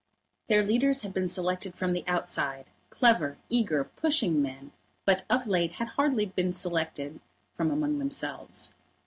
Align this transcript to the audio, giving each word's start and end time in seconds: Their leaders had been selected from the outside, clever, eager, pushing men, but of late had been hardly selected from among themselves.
Their 0.47 0.63
leaders 0.63 1.03
had 1.03 1.13
been 1.13 1.29
selected 1.29 1.75
from 1.75 1.91
the 1.93 2.03
outside, 2.07 2.71
clever, 2.89 3.37
eager, 3.49 3.83
pushing 3.83 4.41
men, 4.41 4.71
but 5.05 5.23
of 5.29 5.45
late 5.45 5.73
had 5.73 5.89
been 5.89 5.95
hardly 5.95 6.53
selected 6.53 7.19
from 7.55 7.69
among 7.69 7.99
themselves. 7.99 8.73